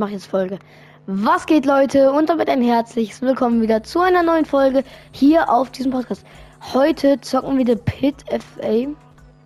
[0.00, 0.58] mach jetzt Folge.
[1.06, 2.10] Was geht, Leute?
[2.10, 6.24] Und damit ein herzliches Willkommen wieder zu einer neuen Folge hier auf diesem Podcast.
[6.72, 8.86] Heute zocken wir The Pit FA.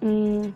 [0.01, 0.55] Hm,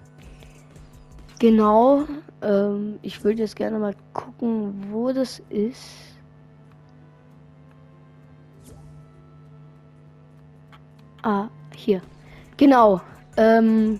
[1.41, 2.05] genau.
[2.43, 5.83] Ähm, ich würde jetzt gerne mal gucken, wo das ist.
[11.23, 12.03] Ah, hier.
[12.57, 13.01] Genau.
[13.37, 13.99] Ähm,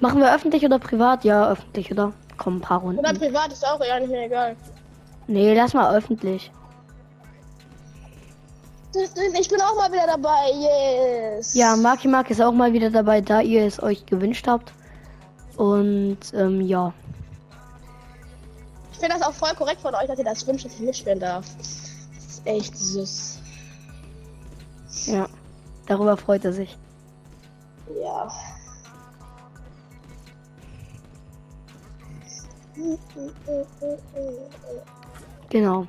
[0.00, 1.24] machen wir öffentlich oder privat?
[1.24, 2.14] Ja, öffentlich, oder?
[2.38, 3.00] Komm, ein paar Runden.
[3.00, 4.56] Oder privat ist auch eher nicht mehr egal.
[5.26, 6.50] Nee, lass mal öffentlich.
[9.40, 10.50] Ich bin auch mal wieder dabei,
[11.36, 11.54] yes.
[11.54, 14.72] Ja, Marky Mark ist auch mal wieder dabei, da ihr es euch gewünscht habt.
[15.56, 16.92] Und ähm, ja.
[18.92, 21.18] Ich finde das auch voll korrekt von euch, dass ihr das wünscht, dass ich mitspielen
[21.18, 21.44] darf.
[21.58, 23.40] Das ist echt süß.
[25.06, 25.28] Ja,
[25.86, 26.78] darüber freut er sich.
[28.00, 28.28] Ja.
[35.54, 35.86] Genau.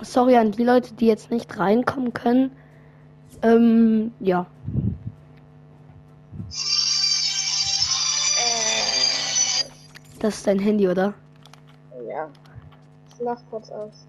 [0.00, 2.50] Sorry an die Leute, die jetzt nicht reinkommen können.
[3.42, 4.46] Ähm, ja.
[10.18, 11.12] Das ist dein Handy, oder?
[12.08, 12.30] ja.
[13.14, 14.06] Ich mach kurz aus.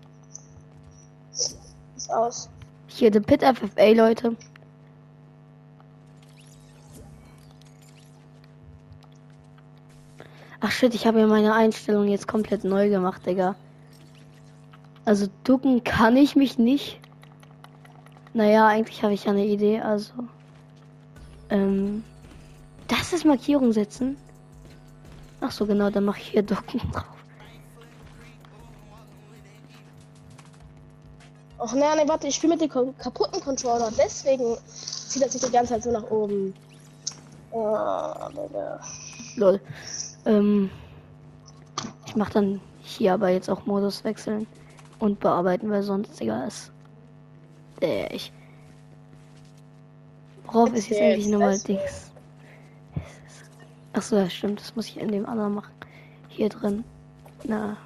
[1.34, 2.50] Ist aus.
[2.88, 4.38] Hier, The Pit FFA, Leute.
[10.66, 13.54] Ach shit, ich habe ja meine Einstellung jetzt komplett neu gemacht, Digga.
[15.04, 17.02] Also ducken kann ich mich nicht.
[18.34, 20.14] Naja, eigentlich habe ich ja eine Idee, also.
[21.50, 22.06] Ähm.
[22.88, 24.16] Das ist Markierung setzen.
[25.42, 27.04] Ach so, genau, dann mache ich hier ducken drauf.
[31.60, 33.92] Och nein, nee, warte, ich spiele mit dem kaputten Controller.
[33.98, 36.54] Deswegen zieht er sich die ganze Zeit so nach oben.
[37.52, 38.14] Oh.
[39.36, 39.60] Lol.
[40.26, 40.70] Ähm,
[42.06, 44.48] ich mache dann hier aber jetzt auch Modus wechseln
[45.00, 46.72] und bearbeiten, weil sonst egal ist.
[47.82, 48.32] Äh, ich.
[50.46, 51.60] Worauf ist jetzt eigentlich nochmal.
[51.60, 52.12] Dings?
[53.94, 54.60] Ach so, ja, stimmt.
[54.60, 55.74] Das muss ich in dem anderen machen.
[56.30, 56.84] Hier drin.
[57.44, 57.78] Na.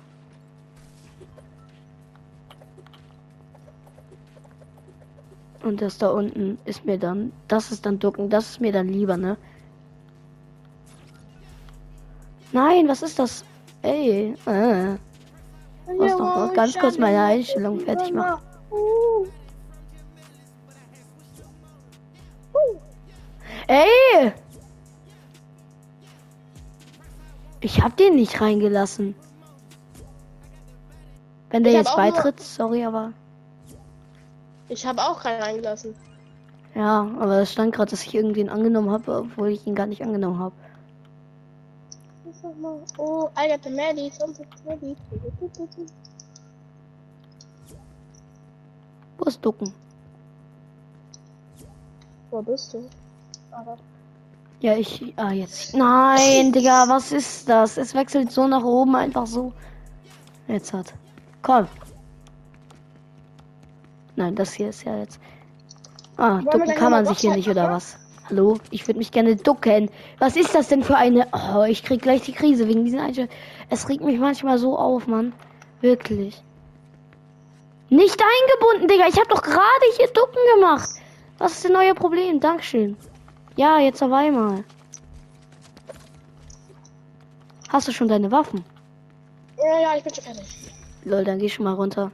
[5.64, 7.34] Und das da unten ist mir dann.
[7.48, 8.30] Das ist dann ducken.
[8.30, 9.38] Das ist mir dann lieber, ne?
[12.58, 13.46] Nein, was ist das?
[13.84, 14.98] Ey, äh.
[15.94, 18.42] muss noch mal ganz kurz meine Einstellung fertig machen.
[23.68, 24.34] Ey!
[27.60, 29.14] Ich hab den nicht reingelassen.
[31.52, 33.14] Wenn der Ich jetzt beitritt, sorry, aber.
[34.68, 35.94] Ich habe auch keinen reingelassen.
[36.74, 40.02] Ja, aber es stand gerade, dass ich irgendwen angenommen habe, obwohl ich ihn gar nicht
[40.02, 40.56] angenommen habe.
[42.98, 44.12] Oh, I got the Maddie.
[44.12, 44.46] Something.
[49.18, 49.74] Wo ist Ducken?
[52.30, 52.88] Wo bist du?
[53.52, 53.78] Aber
[54.60, 55.14] Ja, ich.
[55.16, 55.74] Ah, jetzt.
[55.76, 57.78] Nein, Digga, was ist das?
[57.78, 59.54] Es wechselt so nach oben einfach so.
[60.48, 60.94] Jetzt hat.
[61.42, 61.68] Komm.
[64.16, 65.20] Nein, das hier ist ja jetzt.
[66.18, 67.98] Ah, ducken kann man sich hier nicht, oder was?
[68.30, 68.58] Hallo?
[68.72, 69.90] Ich würde mich gerne ducken.
[70.20, 71.28] Was ist das denn für eine.
[71.32, 73.36] Oh, ich krieg gleich die Krise wegen diesen Einstellungen.
[73.70, 75.34] Es regt mich manchmal so auf, Mann.
[75.80, 76.42] Wirklich.
[77.90, 79.08] Nicht eingebunden, Digga.
[79.08, 80.90] Ich habe doch gerade hier ducken gemacht.
[81.38, 82.40] Was ist denn euer Problem?
[82.40, 82.98] Dankeschön.
[83.56, 84.66] Ja, jetzt auf einmal.
[87.70, 88.64] Hast du schon deine Waffen?
[89.58, 90.46] ja, ja, ich bin schon fertig.
[91.04, 92.12] Lol, dann geh schon mal runter.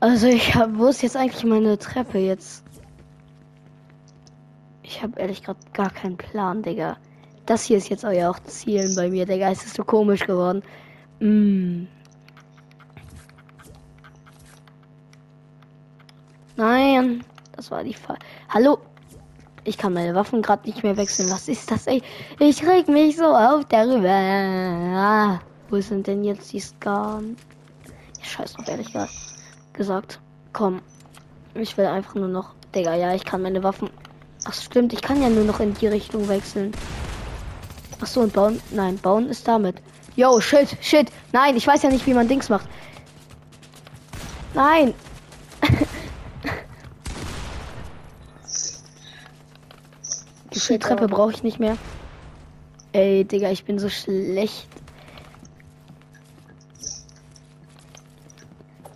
[0.00, 2.64] Also ich hab, wo ist jetzt eigentlich meine Treppe jetzt?
[4.94, 6.96] Ich habe ehrlich gesagt gar keinen Plan, Digga.
[7.46, 9.50] Das hier ist jetzt euer auch Zielen bei mir, Digga.
[9.50, 10.62] Es ist so komisch geworden.
[11.18, 11.86] Mm.
[16.56, 17.24] Nein,
[17.56, 18.18] das war die Fall.
[18.48, 18.78] Hallo?
[19.64, 21.28] Ich kann meine Waffen gerade nicht mehr wechseln.
[21.28, 22.00] Was ist das, ey?
[22.38, 24.10] Ich reg mich so auf darüber.
[24.10, 25.40] Ah,
[25.70, 27.36] wo sind denn jetzt die Skan?
[28.20, 29.08] Ja, scheiß drauf, ehrlich ge-
[29.72, 30.20] gesagt.
[30.52, 30.82] Komm.
[31.54, 32.54] Ich will einfach nur noch.
[32.72, 33.90] Digga, ja, ich kann meine Waffen.
[34.44, 36.72] Ach, stimmt, ich kann ja nur noch in die Richtung wechseln.
[38.00, 38.60] Ach so, und bauen.
[38.70, 39.76] Nein, bauen ist damit.
[40.16, 41.10] Yo, shit, shit.
[41.32, 42.68] Nein, ich weiß ja nicht, wie man Dings macht.
[44.54, 44.94] Nein.
[50.52, 51.76] Die Shit, Treppe brauche ich nicht mehr.
[52.92, 54.68] Ey, Digga, ich bin so schlecht.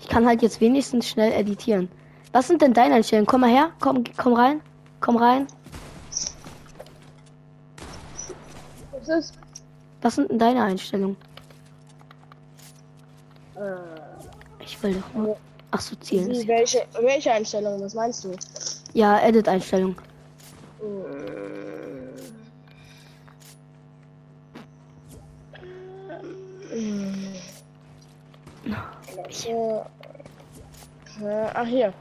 [0.01, 1.89] Ich kann halt jetzt wenigstens schnell editieren.
[2.33, 3.27] Was sind denn deine Einstellungen?
[3.27, 3.71] Komm mal her.
[3.81, 4.61] Komm, komm rein.
[5.01, 5.47] Komm rein.
[8.93, 9.35] Was ist?
[10.03, 11.17] Was sind denn deine Einstellungen?
[14.61, 15.37] Ich will doch nur.
[15.71, 16.31] Ach so, zielen.
[16.31, 17.81] Wie, welche, welche Einstellung?
[17.81, 18.35] Was meinst du?
[18.95, 19.97] Ja, Edit-Einstellung.
[29.47, 29.87] Ja.
[31.21, 31.93] Äh, Ach hier.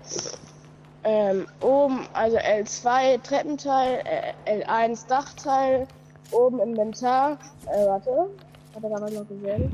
[1.10, 4.04] Ähm, oben, also L2 Treppenteil,
[4.46, 5.88] äh, L1 Dachteil,
[6.32, 7.38] oben Inventar.
[7.68, 8.30] Äh, warte.
[8.76, 9.72] Hat er da noch gesehen?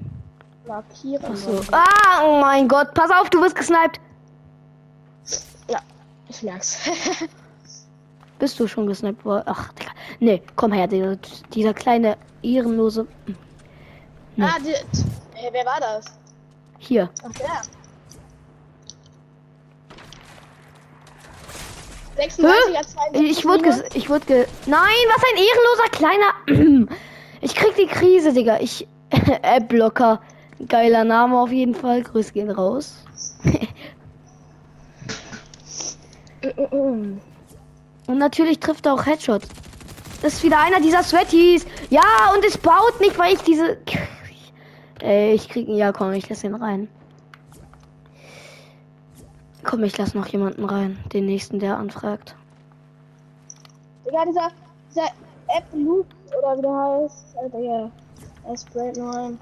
[0.68, 1.26] Markieren.
[1.28, 1.60] Ach so.
[1.72, 4.00] Ah, oh mein Gott, pass auf, du wirst gesniped.
[5.68, 5.80] Ja,
[6.30, 6.78] ich merk's.
[8.40, 9.46] Bist du schon gesniped worden?
[9.48, 9.92] Ach, Digga.
[10.20, 11.16] Nee, komm her, dieser,
[11.52, 13.08] dieser kleine ehrenlose.
[14.36, 14.46] Nee.
[14.46, 14.76] ah, die,
[15.52, 16.06] wer war das?
[16.78, 17.10] Hier.
[17.24, 17.62] Ach der.
[22.18, 26.88] 36er, 62 Ich wurde ich wurde ge Nein, was ein ehrenloser kleiner.
[27.42, 28.60] Ich krieg die Krise, Digga.
[28.62, 28.88] Ich
[29.42, 30.22] App-Blocker.
[30.70, 32.02] Geiler Name auf jeden Fall.
[32.02, 33.04] Grüß gehen raus.
[38.08, 39.42] Und natürlich trifft er auch Headshot.
[40.22, 41.66] Das ist wieder einer dieser Sweaties.
[41.90, 43.78] Ja, und es baut nicht, weil ich diese.
[45.02, 45.68] Ey, ich krieg.
[45.68, 46.88] Ja, komm, ich lass ihn rein.
[49.64, 50.98] Komm, ich lass noch jemanden rein.
[51.14, 52.36] Den nächsten, der anfragt.
[54.06, 54.50] Digga, dieser,
[54.90, 55.08] dieser
[55.48, 56.06] App Loop
[56.38, 57.38] oder wie der heißt.
[57.38, 57.92] Alter, ja.
[58.46, 59.40] Er sprayt nur ein.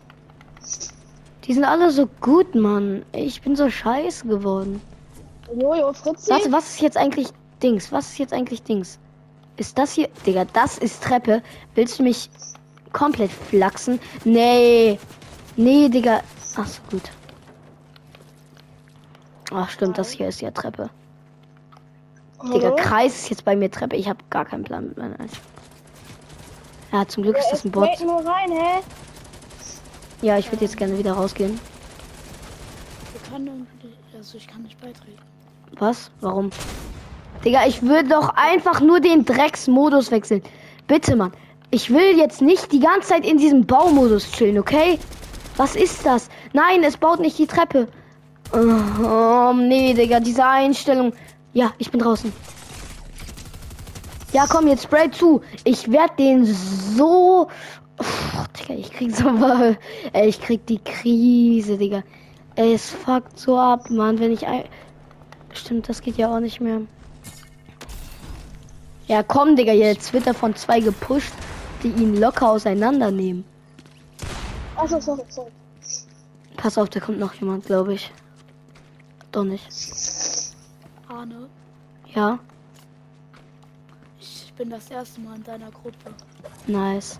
[1.45, 3.03] Die sind alle so gut, Mann.
[3.13, 4.81] Ich bin so scheiße geworden.
[5.59, 6.29] Jojo, Fritzi.
[6.29, 7.29] Warte, was ist jetzt eigentlich
[7.63, 7.91] Dings?
[7.91, 8.99] Was ist jetzt eigentlich Dings?
[9.57, 10.07] Ist das hier.
[10.25, 11.41] Digga, das ist Treppe.
[11.75, 12.29] Willst du mich
[12.93, 13.99] komplett flachsen?
[14.23, 14.99] Nee.
[15.57, 16.21] Nee, Digga.
[16.55, 17.11] Ach so, gut.
[19.53, 20.89] Ach, stimmt, das hier ist ja Treppe.
[22.43, 22.75] Digga, Hallo?
[22.77, 23.95] Kreis ist jetzt bei mir Treppe.
[23.95, 25.15] Ich habe gar keinen Plan mit meiner.
[26.91, 27.87] Ja, zum Glück Ja, ist das ein Bot.
[28.01, 28.81] nur rein, hä?
[30.21, 31.59] Ja, ich würde jetzt gerne wieder rausgehen.
[33.13, 33.67] Wir können,
[34.15, 35.19] also ich kann nicht beitreten.
[35.77, 36.11] Was?
[36.21, 36.49] Warum?
[37.45, 40.43] Digga, ich würde doch einfach nur den Drecksmodus wechseln.
[40.87, 41.31] Bitte, Mann.
[41.71, 44.99] Ich will jetzt nicht die ganze Zeit in diesem Baumodus chillen, okay?
[45.57, 46.29] Was ist das?
[46.53, 47.87] Nein, es baut nicht die Treppe.
[48.53, 51.13] Oh, nee, Digga, diese Einstellung.
[51.53, 52.31] Ja, ich bin draußen.
[54.33, 55.41] Ja, komm, jetzt spray zu.
[55.63, 57.47] Ich werde den so.
[57.97, 59.29] Uff, Digga, ich krieg so.
[60.13, 62.03] Ey, ich krieg die Krise, Digga.
[62.55, 64.47] Ey, es fuckt so ab, Mann, wenn ich.
[64.47, 64.63] Ein
[65.53, 66.81] Stimmt, das geht ja auch nicht mehr.
[69.07, 71.33] Ja, komm, Digga, jetzt wird er von zwei gepusht,
[71.83, 73.43] die ihn locker auseinandernehmen.
[74.75, 75.51] Achso, sorry, sorry.
[76.55, 78.11] Pass auf, da kommt noch jemand, glaube ich.
[79.31, 79.67] Doch nicht.
[81.07, 81.49] Arne,
[82.13, 82.39] Ja,
[84.19, 86.13] ich bin das erste Mal in deiner Gruppe.
[86.67, 87.19] nice.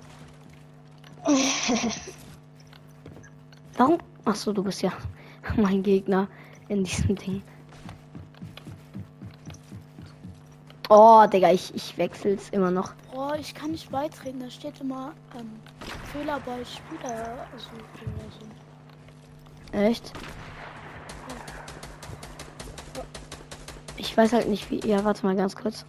[3.78, 3.98] Warum?
[4.26, 4.92] Ach so, du bist ja
[5.58, 6.28] mein Gegner
[6.68, 7.42] in diesem Ding.
[10.90, 12.94] Oh, Digga, ich, ich wechsel's immer noch.
[13.16, 14.42] Oh, ich kann nicht beitreten.
[14.42, 15.50] Da steht immer ähm,
[16.12, 17.70] Fehler bei Spieler also.
[19.72, 20.12] Echt?
[24.12, 24.86] Ich weiß halt nicht wie.
[24.86, 25.86] Ja, warte mal ganz kurz.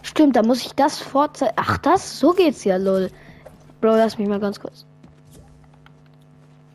[0.00, 1.52] Stimmt, da muss ich das vorzeigen.
[1.56, 2.18] Ach, das?
[2.18, 3.10] So geht's ja, lol.
[3.82, 4.86] Bro, lass mich mal ganz kurz.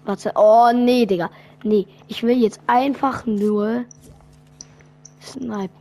[0.06, 0.34] Warte.
[0.36, 1.32] Oh, nee, Digga.
[1.64, 3.86] Nee, ich will jetzt einfach nur
[5.20, 5.76] snipen.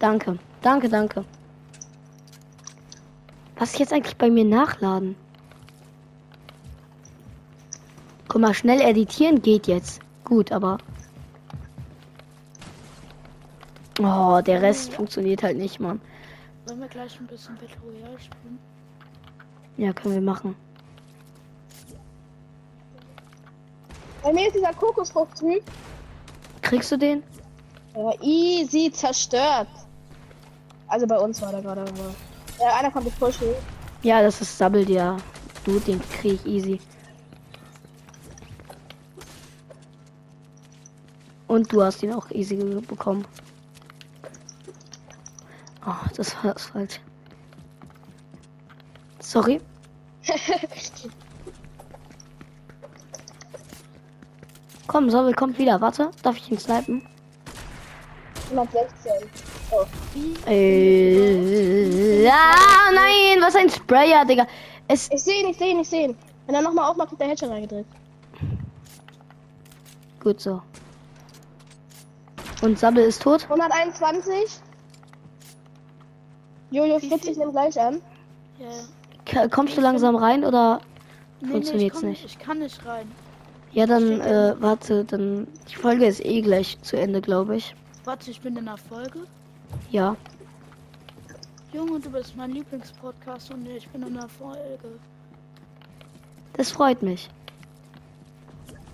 [0.00, 0.36] Danke.
[0.62, 1.24] Danke, danke.
[3.56, 5.14] Was ist jetzt eigentlich bei mir nachladen?
[8.26, 10.00] Guck mal, schnell editieren geht jetzt.
[10.26, 10.78] Gut, aber.
[14.00, 16.00] Oh, der Rest funktioniert halt nicht, Mann.
[16.66, 18.58] Wollen wir gleich ein bisschen Battle Royale spielen?
[19.76, 20.56] Ja, können wir machen.
[24.22, 25.62] Bei mir ist dieser Kokosfrucht-Typ.
[26.62, 27.22] Kriegst du den?
[27.94, 29.68] Ja, easy zerstört.
[30.88, 32.14] Also bei uns war der gerade aber.
[32.60, 33.46] Ja, einer kommt pushen.
[34.02, 35.18] Ja, das ist Double, der.
[35.64, 36.80] Du, den krieg ich easy.
[41.48, 43.24] Und du hast ihn auch easy bekommen.
[45.86, 47.00] Oh, das war das falsch.
[49.20, 49.60] Sorry.
[54.86, 55.80] Komm, Sobel kommt wieder.
[55.80, 57.02] Warte, darf ich ihn snipen?
[58.50, 59.12] 116.
[60.46, 62.54] Äh, ja,
[62.94, 64.46] nein, was ein Sprayer, Digga.
[64.88, 66.16] Es, Ich sehe ihn, ich sehe ihn, ich sehe ihn.
[66.46, 67.90] Wenn er nochmal aufmacht, wird der Headshot reingedrückt.
[70.20, 70.62] gut so.
[72.62, 73.44] Und Sabbel ist tot?
[73.44, 74.60] 121.
[76.70, 78.00] Jojo, Fritz, ich nehme gleich an.
[78.58, 78.68] Ja.
[79.24, 80.80] K- Kommst du langsam rein oder?
[81.40, 82.24] Nee, Funktioniert's nee, nicht.
[82.24, 83.10] ich, komm, ich kann nicht rein.
[83.72, 85.46] Ja, dann, äh, warte, dann.
[85.70, 87.74] Die Folge ist eh gleich zu Ende, glaube ich.
[88.04, 89.20] Warte, ich bin in der Folge.
[89.90, 90.16] Ja.
[91.72, 94.98] Junge, du bist mein Lieblingspodcast und ich bin in der Folge.
[96.54, 97.28] Das freut mich.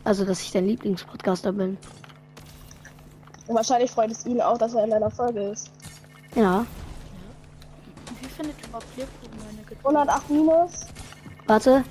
[0.03, 1.79] Also, dass ich dein Lieblingspodcaster bin.
[3.49, 5.71] Und wahrscheinlich freut es ihn auch, dass er in deiner Folge ist.
[6.35, 6.65] Ja.
[8.21, 9.79] Wie findet überhaupt Lebkuchen meine Geduld?
[9.85, 10.87] 108 minus.
[11.47, 11.85] Warte.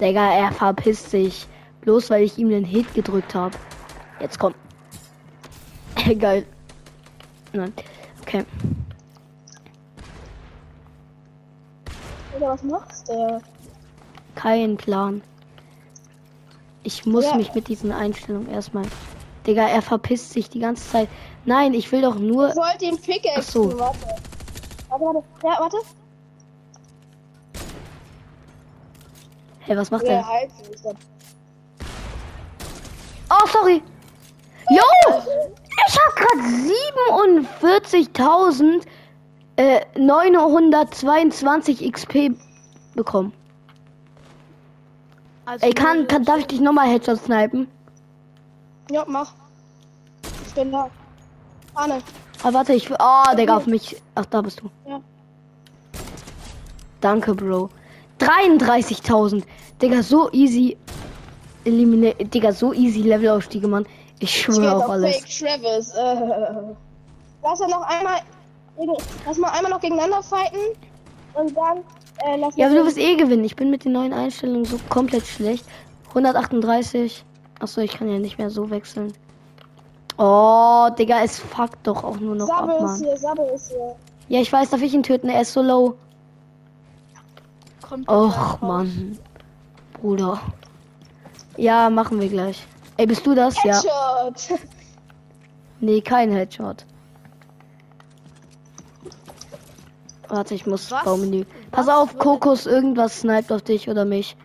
[0.00, 1.46] Digga, er verpisst sich.
[1.82, 3.56] Bloß weil ich ihm den Hit gedrückt habe.
[4.20, 4.54] Jetzt komm.
[6.18, 6.46] Geil.
[7.52, 7.72] Nein.
[8.22, 8.44] Okay.
[12.36, 13.42] Oder was macht's der?
[14.36, 15.20] Kein Plan.
[16.84, 17.36] Ich muss Ja.
[17.36, 18.84] mich mit diesen Einstellungen erstmal.
[19.46, 21.08] Digga, er verpisst sich die ganze Zeit.
[21.44, 22.50] Nein, ich will doch nur.
[22.50, 23.38] Ich wollte ihn Pickaxe.
[23.38, 23.78] Ach so.
[23.78, 23.98] Warte.
[24.88, 25.24] Warte, warte.
[25.42, 25.76] Ja, warte.
[29.60, 30.26] Hey, was macht Ja, er?
[30.26, 30.50] halt.
[33.30, 33.82] Oh, sorry.
[34.70, 34.82] Yo!
[35.88, 36.38] Ich hab grad
[37.64, 38.82] 47.000
[39.56, 42.30] äh, 922 XP
[42.94, 43.32] bekommen.
[45.44, 47.68] Also Ey, kann, kann, darf ich dich nochmal Headshot snipen?
[48.90, 49.32] Ja, mach.
[50.46, 50.90] Ich bin da.
[51.74, 52.02] Arne.
[52.42, 52.96] Ah, warte, ich will.
[53.00, 54.02] Oh, Digga, auf mich.
[54.14, 54.70] Ach, da bist du.
[54.88, 55.00] Ja.
[57.00, 57.70] Danke, Bro.
[58.18, 59.44] 33.000.
[59.80, 60.76] Digga, so easy.
[61.64, 63.86] Elimine Digga, so easy Levelaufstiege, Mann.
[64.18, 65.16] Ich schwöre auf auf alles.
[65.16, 65.90] Fake Travis.
[65.94, 66.74] Äh.
[67.42, 68.20] Lass er noch einmal.
[69.26, 70.58] Lass mal einmal noch gegeneinander fighten.
[71.34, 71.78] Und dann.
[72.24, 73.44] Äh, lass Ja, aber du wirst eh gewinnen.
[73.44, 75.64] Ich bin mit den neuen Einstellungen so komplett schlecht.
[76.08, 77.24] 138.
[77.62, 79.12] Achso, ich kann ja nicht mehr so wechseln.
[80.18, 83.00] Oh, Digga, es fuckt doch auch nur noch ab, Sabe ist Mann.
[83.00, 83.96] hier, Sabe ist hier.
[84.28, 85.28] Ja, ich weiß, darf ich ihn töten?
[85.28, 85.94] Er ist so low.
[87.88, 88.60] kommt Och.
[88.60, 89.16] Mann.
[89.92, 90.40] Bruder.
[91.56, 92.66] Ja, machen wir gleich.
[92.96, 93.54] Ey, bist du das?
[93.64, 93.80] Ja.
[94.24, 94.58] Headshot.
[95.84, 96.84] Nee, kein Headshot.
[100.28, 101.04] Warte, ich muss Was?
[101.04, 101.44] Baumenü.
[101.72, 104.36] Pass Was auf, Kokos, irgendwas sniped auf dich oder mich.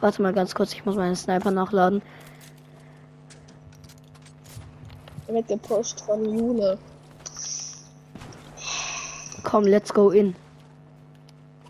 [0.00, 2.02] Warte mal ganz kurz, ich muss meinen Sniper nachladen.
[5.26, 6.78] Wird gepusht von Jule.
[9.42, 10.34] Komm, let's go in.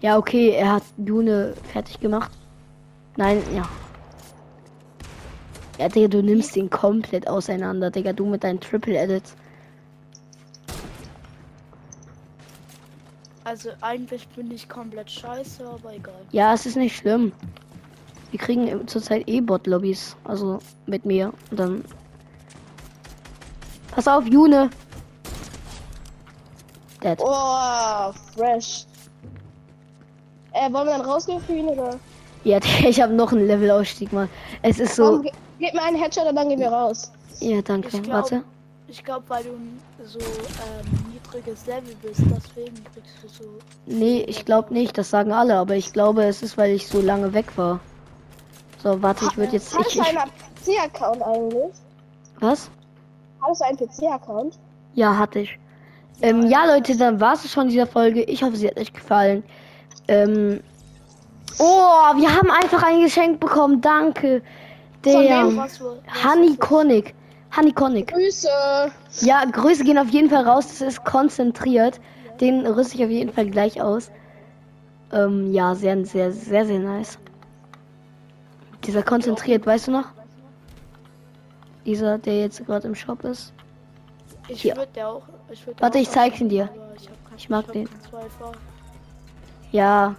[0.01, 2.31] Ja, okay, er hat June fertig gemacht.
[3.17, 3.67] Nein, ja.
[5.79, 9.35] Ja, Digga, du nimmst ihn komplett auseinander, Digga, du mit deinen Triple Edits.
[13.45, 16.15] Also eigentlich bin ich komplett scheiße, aber egal.
[16.33, 17.33] Ja, es ist nicht schlimm.
[18.37, 20.15] Wir kriegen im- zurzeit eh Bot-Lobbys.
[20.25, 21.33] Also mit mir.
[21.51, 21.85] Und dann.
[23.93, 24.69] Pass auf, June.
[27.03, 27.19] Dead.
[27.19, 28.85] Oh, fresh.
[30.53, 31.99] Äh, wollen wir dann rausgehen für ihn oder?
[32.45, 34.29] Ja, ich habe noch einen Levelausstieg, Mann.
[34.61, 35.23] Es ist Komm, so.
[35.23, 37.11] ge gib mir einen Headshot und dann gehen wir raus.
[37.41, 37.89] Ja, danke.
[37.89, 38.43] Ich glaub- Warte.
[38.89, 39.51] Ich glaube, weil du
[40.07, 43.49] so ähm, niedriges Level bist, deswegen kriegst du so.
[43.87, 44.99] Nee, ich glaube nicht.
[44.99, 45.57] Das sagen alle.
[45.57, 47.81] Aber ich glaube, es ist, weil ich so lange weg war.
[48.87, 49.77] So, warte, ich würde jetzt.
[49.77, 50.31] Hattest Ich, du einen
[50.65, 51.75] PC-Account eigentlich?
[52.39, 52.71] was?
[53.43, 54.59] Hattest du einen PC-Account?
[54.95, 55.59] Ja, hatte ich.
[56.23, 58.23] Ähm, ja, Leute, dann war es schon in dieser Folge.
[58.23, 59.43] Ich hoffe, sie hat euch gefallen.
[60.07, 60.61] Ähm,
[61.59, 63.81] oh, wir haben einfach ein Geschenk bekommen.
[63.81, 64.41] Danke.
[65.05, 65.47] Der?
[66.25, 67.13] Honey Konig.
[67.57, 68.07] Honey Konig.
[68.07, 68.49] Grüße.
[69.23, 70.69] Ja, Grüße gehen auf jeden Fall raus.
[70.69, 71.99] Das ist konzentriert.
[72.41, 74.13] Den rüste ich auf jeden Fall gleich aus.
[75.13, 77.19] Ähm, ja, sehr, sehr, sehr, sehr nice.
[78.87, 80.07] Dieser konzentriert, weißt du noch?
[81.85, 83.53] Dieser, der jetzt gerade im Shop ist.
[84.49, 84.77] Ich Hier.
[84.77, 85.23] würde der auch.
[85.51, 86.69] Ich würd Warte, ich zeig's ihn dir.
[86.97, 87.89] Ich, Ich mag hab den.
[89.73, 90.15] Ja.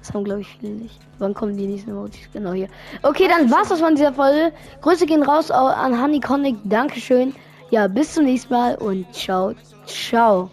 [0.00, 1.00] Das haben, glaube ich, viele nicht.
[1.18, 2.28] Wann kommen die nächsten Emojis?
[2.32, 2.68] Genau hier.
[3.02, 4.52] Okay, dann war's das von dieser Folge.
[4.80, 6.56] Grüße gehen raus au- an Honey Connick.
[6.64, 7.34] Dankeschön.
[7.70, 9.52] Ja, bis zum nächsten Mal und ciao,
[9.86, 10.50] ciao.